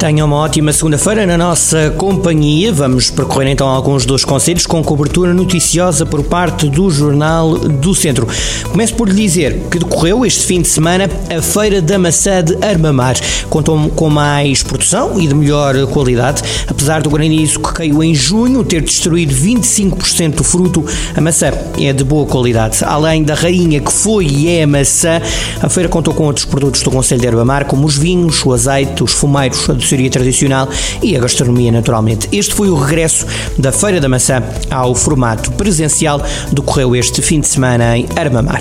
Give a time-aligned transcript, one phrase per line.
[0.00, 2.72] Tenham uma ótima segunda-feira na nossa companhia.
[2.72, 8.26] Vamos percorrer então alguns dos conselhos com cobertura noticiosa por parte do Jornal do Centro.
[8.70, 12.56] Começo por lhe dizer que decorreu este fim de semana a Feira da Maçã de
[12.64, 13.16] Armamar.
[13.50, 16.42] Contou com mais produção e de melhor qualidade.
[16.66, 20.82] Apesar do granizo que caiu em junho ter destruído 25% do fruto,
[21.14, 22.78] a maçã é de boa qualidade.
[22.86, 25.20] Além da rainha que foi e é a maçã,
[25.60, 29.04] a feira contou com outros produtos do Conselho de Armamar, como os vinhos, o azeite,
[29.04, 29.74] os fumeiros, a
[30.10, 30.68] tradicional
[31.02, 32.28] e a gastronomia, naturalmente.
[32.32, 33.26] Este foi o regresso
[33.58, 38.60] da Feira da Maçã ao formato presencial, decorreu este fim de semana em Armamar.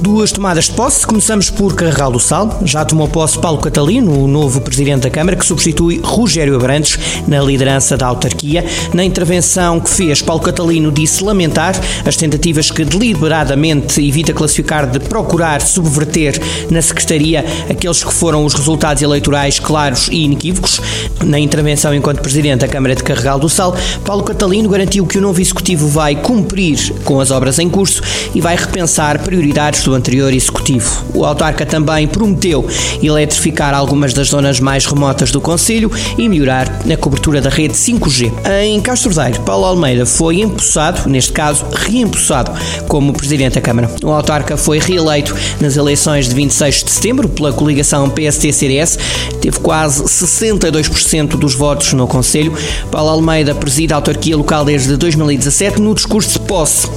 [0.00, 1.06] Duas tomadas de posse.
[1.06, 2.60] Começamos por Carregal do Sal.
[2.64, 7.40] Já tomou posse Paulo Catalino, o novo presidente da Câmara, que substitui Rogério Abrantes na
[7.40, 8.64] liderança da autarquia.
[8.92, 11.74] Na intervenção que fez, Paulo Catalino disse lamentar
[12.04, 16.38] as tentativas que deliberadamente evita classificar de procurar subverter
[16.70, 20.80] na Secretaria aqueles que foram os resultados eleitorais claros e inequívocos.
[21.24, 23.74] Na intervenção enquanto presidente da Câmara de Carregal do Sal,
[24.04, 28.02] Paulo Catalino garantiu que o novo executivo vai cumprir com as obras em curso
[28.34, 31.04] e vai repensar prioridades do anterior executivo.
[31.14, 32.66] O autarca também prometeu
[33.00, 38.32] eletrificar algumas das zonas mais remotas do Conselho e melhorar a cobertura da rede 5G.
[38.62, 42.50] Em Castro Daire, Paulo Almeida foi empossado, neste caso reempossado,
[42.88, 43.88] como presidente da Câmara.
[44.02, 48.98] O autarca foi reeleito nas eleições de 26 de setembro pela coligação PST-CDS,
[49.40, 52.52] teve quase 62% dos votos no Conselho.
[52.90, 56.88] Paulo Almeida preside a autarquia local desde 2017 no discurso de posse.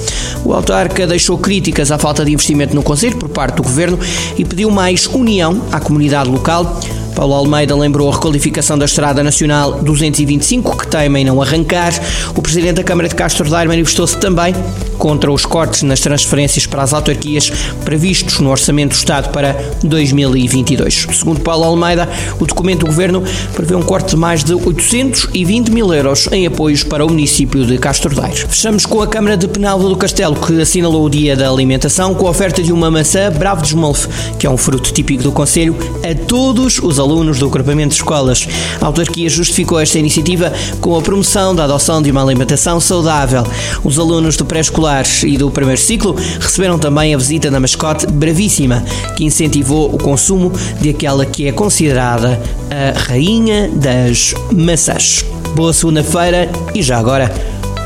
[0.44, 4.00] O autarca deixou críticas à falta de investimento no Conselho por parte do Governo
[4.38, 6.80] e pediu mais união à comunidade local.
[7.20, 11.92] Paulo Almeida lembrou a requalificação da Estrada Nacional 225, que teima em não arrancar.
[12.34, 14.56] O Presidente da Câmara de Castro Daire manifestou-se também
[14.98, 17.50] contra os cortes nas transferências para as autarquias
[17.84, 21.08] previstos no Orçamento do Estado para 2022.
[21.12, 22.08] Segundo Paulo Almeida,
[22.40, 23.22] o documento do Governo
[23.54, 27.78] prevê um corte de mais de 820 mil euros em apoios para o município de
[27.78, 28.46] Castro Daire.
[28.48, 32.28] Fechamos com a Câmara de Penalva do Castelo, que assinalou o Dia da Alimentação com
[32.28, 34.08] a oferta de uma maçã Bravo de Esmolfe,
[34.38, 38.48] que é um fruto típico do Conselho, a todos os alunos do agrupamento de escolas.
[38.80, 43.44] A autarquia justificou esta iniciativa com a promoção da adoção de uma alimentação saudável.
[43.84, 48.84] Os alunos do pré-escolar e do primeiro ciclo receberam também a visita da mascote Bravíssima,
[49.16, 55.26] que incentivou o consumo de aquela que é considerada a rainha das maçãs.
[55.56, 57.34] Boa segunda-feira e já agora,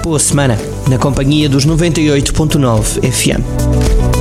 [0.04, 0.58] boa semana
[0.88, 4.13] na companhia dos 98.9 FM.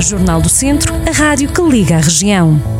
[0.00, 2.77] Jornal do Centro, a rádio que liga a região.